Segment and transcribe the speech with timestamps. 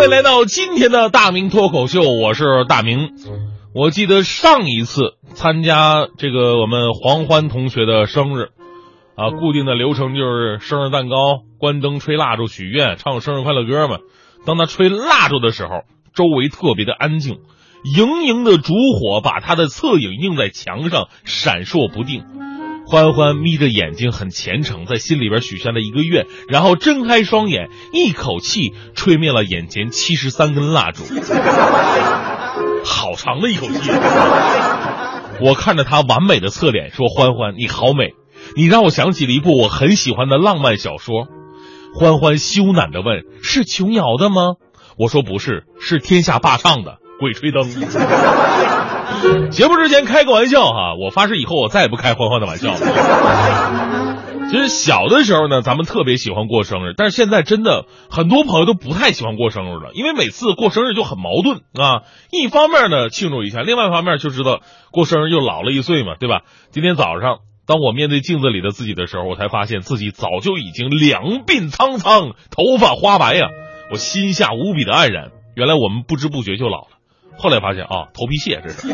[0.00, 3.10] 位来到今天的大明脱口秀，我是大明。
[3.74, 8.48] 我记得上一次参加这个我们黄欢同学的生日，
[9.14, 13.98] 啊，固定的流程就是生日蛋糕、关灯、吹蜡烛、许愿、唱生日快乐歌嘛。
[14.46, 15.82] 当他吹蜡烛的时候，
[16.14, 17.40] 周围特别的安静，
[17.94, 22.24] 盈盈的烛火把他的侧影映在墙上，闪烁不定。
[22.90, 31.04] 欢欢眯着眼睛，很虔诚，在心里边许下了一个愿，然后睁开双眼，一口气吹灭了眼前七十三根蜡烛，
[32.84, 33.92] 好长的一口气。
[35.40, 38.14] 我看着他完美的侧脸，说：“欢欢，你好美，
[38.56, 41.28] 你让我想起了一部我很喜欢的浪漫小说。”
[41.94, 44.56] 欢欢羞赧的问：“是琼瑶的吗？”
[44.98, 47.62] 我说：“不是，是天下霸唱的《鬼吹灯》。”
[49.50, 52.78] 节目之前开个玩笑哈，我发誓以后我再也不开欢欢的玩笑了。
[54.50, 62.02] 其实小的时候呢，咱们特别喜欢过生日，但是现在真的很多朋友都不太喜欢过生日了，因为每次过生日就很矛盾啊。
[62.32, 64.60] 一方面呢庆祝一下，另外一方面就知道
[64.90, 66.40] 过生日又老了一岁嘛，对吧？
[66.72, 73.46] 今天早上当我面对镜子里的自己的时候，我才发现自己早就已经两鬓苍苍，头发花白呀，
[73.92, 75.30] 我心下无比的黯然。
[75.54, 76.99] 原来我们不知不觉就老了。
[77.38, 78.88] 后来发现啊，头皮屑这是。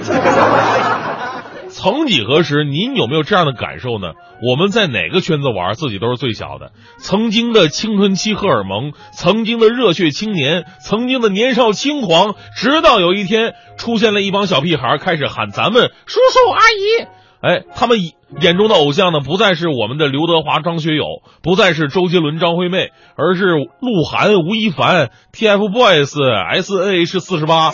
[1.68, 4.12] 曾几何时，您有没有这样的感受呢？
[4.40, 6.72] 我们在哪个圈子玩，自己都是最小的。
[6.98, 17.06] 曾经的青春期荷尔蒙，曾经的热血青年，曾经的年少轻狂，直到有一天出现了一帮小屁孩，开始喊咱们叔叔阿姨。
[17.46, 17.98] 哎，他们
[18.40, 21.04] 眼中的偶像呢，不再是我们的刘德华、张学友，
[21.44, 26.18] 不再是周杰伦、张惠妹，而是鹿晗、吴亦凡、TFBOYS、
[26.58, 27.20] S.N.H.
[27.20, 27.72] 四十八。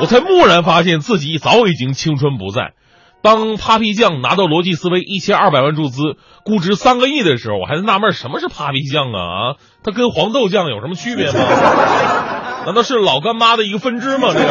[0.00, 2.72] 我才蓦然发现自己早已经青春不在。
[3.20, 9.18] 当 Papi 酱拿到逻辑思维一千二百万注资，估值三个亿的时候，我还在纳闷什么是 Papi 酱啊？
[9.18, 11.34] 啊，它跟黄豆酱有什么区别吗？
[12.64, 14.28] 难道是老干妈的一个分支吗？
[14.32, 14.46] 这个？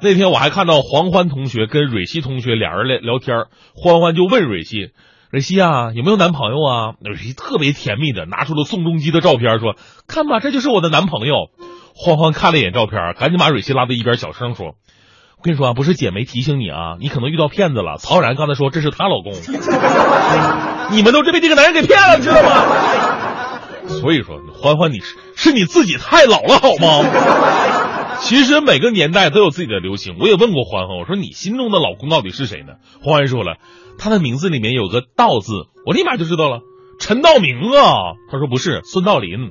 [0.00, 4.92] 那天我还看到黄欢同学跟蕊希同学俩人聊聊天，欢欢就问蕊希
[5.32, 9.74] ：“蕊希啊，有没有男朋友啊？”蕊希特别甜蜜的拿出了宋仲基的照片，说
[10.06, 11.34] ：“看吧，这就是我的男朋友。”
[12.00, 14.76] 欢欢看了一眼照片，赶紧把蕊希拉到一边，小声说
[15.36, 17.96] ：“我跟你说啊，不是姐没提醒你啊，你可能遇到骗子了。
[17.98, 19.32] 曹然刚才说这是她老公，
[20.94, 22.62] 你们都是被这个男人给骗了，知道吗？
[23.88, 27.02] 所以说，欢欢你是是你自己太老了好吗？”
[28.28, 30.16] 其实每个年代都有自己的流行。
[30.20, 32.74] 我也问过欢欢，我说你心中的老公到底是谁呢？
[33.00, 33.56] 欢欢说了，
[33.98, 35.54] 他的名字里面有个道字，
[35.86, 36.60] 我立马就知道了，
[37.00, 38.12] 陈道明啊。
[38.30, 39.48] 他说不是，孙道林。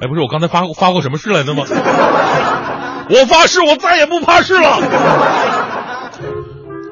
[0.00, 1.64] 哎，不是，我刚才发过发过什么誓来着吗？
[3.10, 4.78] 我发誓，我再也不怕事了。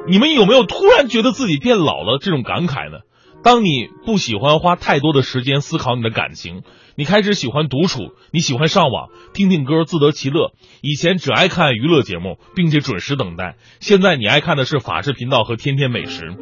[0.07, 2.99] 你们有没有突然觉得自己变老了这种感慨呢？
[3.43, 6.63] 当你不喜欢花太多的时间思考你的感情。
[6.95, 10.53] 你开始喜欢独处，你喜欢上网听听歌，自得其乐。
[10.83, 16.37] 以前只爱看娱乐节目，并且准时等待，现在你爱看的是法制频道和天天美食。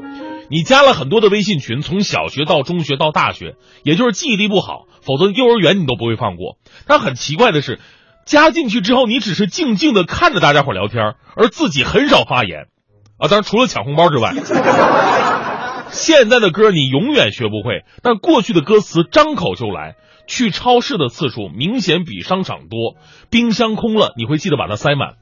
[0.51, 6.59] 你加了很多的微信群，从小学到中学到大学，也就是记忆力不好，否则幼儿园你都不会放过。
[6.89, 7.79] 但很奇怪的是，
[8.27, 12.67] 加进去之后，你只是静静的看着大家伙聊天，而自己很少发言。
[13.19, 14.35] 啊，当然除了抢红包之外。
[15.91, 19.97] 现在的歌你永远学不会，但过去的歌词张口就来。
[20.27, 22.95] 去超市的次数明显比商场多，
[23.31, 25.15] 冰箱空了你会记得把它塞满。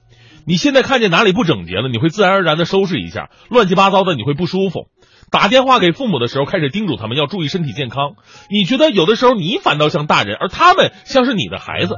[0.46, 4.88] 你现在看见哪里不整洁了，你会自然而然的收拾一下，乱七八糟的你会不舒服。
[5.30, 8.16] 打电话给父母的时候，开始叮嘱他们要注意身体健康。
[8.50, 11.94] 你觉得有的时候你反倒像大人，而他们像是你的孩子。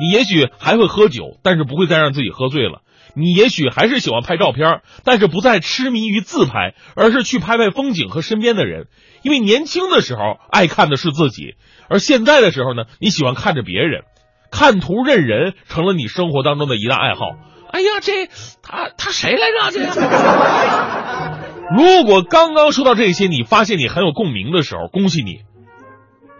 [0.00, 2.80] 你也许还会喝酒，但是不会再让自己喝醉了。
[3.16, 8.86] 你也许还是喜欢拍照片，但是不再痴迷于自拍，而是去拍拍风景和身边的人。
[9.22, 11.54] 因为年轻的时候爱看的是自己，
[11.88, 14.02] 而现在的时候呢，你喜欢看着别人，
[14.50, 17.26] 看图认人成了你生活当中的一大爱好。
[17.70, 18.26] 哎呀，这
[18.62, 19.70] 他他谁来着？
[19.70, 19.80] 这
[21.76, 25.38] 如果刚刚说到这些，你发现你很有共鸣的时候，恭喜你，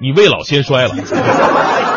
[0.01, 1.94] 你未老先衰了。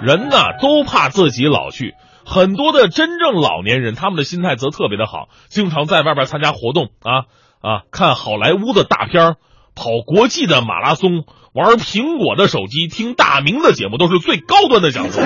[0.00, 1.94] 人呐，都怕自己老去。
[2.26, 7.24] 很多的真正老年人，他们的心态则特别的好，经常在外边参加活动啊
[7.60, 9.36] 啊，看好莱坞的大片
[9.74, 15.20] 跑国际的马拉松，玩苹果的手机，听大明的节目，都是最高端的享受。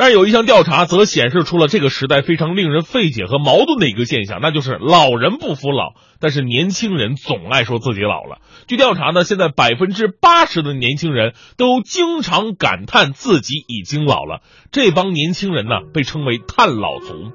[0.00, 8.38] 但是有一项调查则显示出了这个时代非常令人费解和矛盾的一个现象，那就是老人不服老，但是年轻人总爱说自己老了。
[8.66, 14.40] 据调查呢，现在百分之八十的年轻人都经常感叹自己已经老了。
[14.72, 17.32] 这帮年轻人呢，被称为“叹老族”。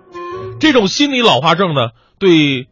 [0.59, 2.65] 这种心理老化症呢，对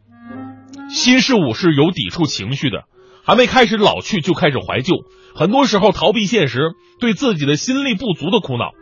[0.90, 2.82] 新事物是有抵触情绪的。
[3.24, 4.96] 还没开始老去就开始怀旧，
[5.36, 8.72] 很多时候逃避现实，对自己的心力不足的苦恼。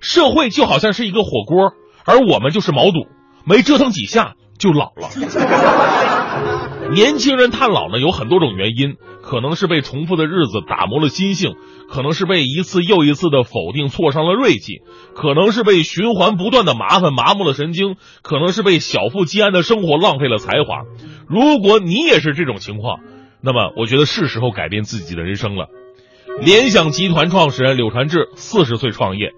[0.00, 1.72] 社会就好像是一个火锅，
[2.04, 3.06] 而我们就是毛肚，
[3.44, 5.08] 没折腾几下就老了。
[6.90, 11.54] 年轻人叹老呢，有很多种原因，可能是被重复的日子打磨了心性，
[11.90, 14.80] 可能是被一次又一次的否定挫伤了锐气，
[15.14, 20.84] 可能是被循环不断的麻烦麻木了神经，可能是被小富即安的生活浪费了才华。
[21.28, 23.00] 如果你也是这种情况，
[23.42, 25.66] 那么我觉得是时候改变自己的人生了。
[26.40, 29.32] 联想集团创始人柳传志四十岁创业，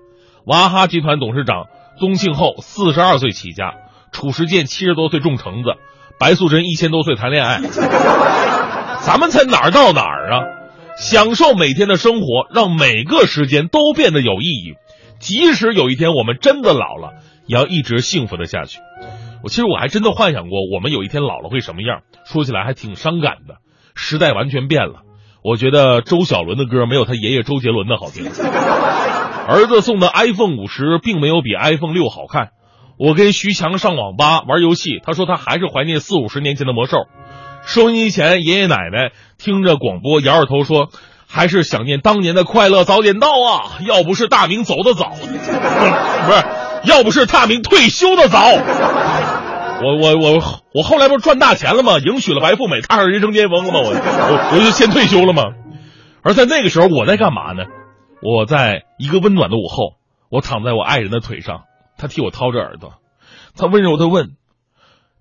[0.47, 1.67] 娃哈哈集团董事长
[1.99, 3.75] 宗庆后四十二岁起家，
[4.13, 5.75] 褚时健七十多岁种橙子。
[6.19, 7.61] 白素贞一千多岁谈恋爱，
[9.01, 10.41] 咱们才哪儿到哪儿啊？
[10.99, 14.75] 享受每天的生活，让每个时间都变得有意义。
[15.19, 17.15] 即使有一天我们真的老了，
[17.47, 18.81] 也要一直幸福的下去。
[19.43, 22.03] 我其实我还真的幻想过，我们有一天老了会什么样。
[22.27, 23.55] 说起来还挺伤感的，
[23.95, 24.97] 时代完全变了。
[25.43, 28.25] 我觉得周小伦的歌没有他爷爷周杰伦的好听。
[29.51, 32.51] 儿子送的 iPhone 五十并没有比 iPhone 六好看。
[32.97, 36.99] 我跟徐强上网吧玩游戏，他说他还是怀念四五十年前的魔兽。
[37.67, 40.91] 收音机前爷爷奶奶听着广播，摇摇头说，
[41.29, 43.83] 还是想念当年的快乐早点到啊！
[43.85, 46.45] 要不是大明走得早， 不是，
[46.85, 48.39] 要不是大明退休的早，
[49.83, 51.99] 我我我我后来不是赚大钱了吗？
[51.99, 53.81] 迎娶了白富美，踏上人生巅峰了吗？
[53.81, 55.43] 我我我就先退休了吗？
[56.23, 57.65] 而在那个时候，我在干嘛呢？
[58.23, 59.97] 我在一个温暖的午后，
[60.29, 61.65] 我躺在我爱人的腿上。
[61.97, 62.95] 他替我掏着耳朵，
[63.55, 64.37] 他温柔的问：“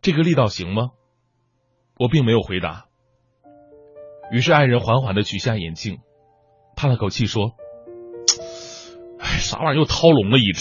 [0.01, 0.91] 这个力道行吗？”
[1.99, 2.85] 我并没有回答。
[4.31, 5.99] 于是爱人缓缓的取下眼镜，
[6.77, 7.51] 叹了口气说
[9.19, 10.57] ：“哎，啥玩意儿又掏聋了一只。”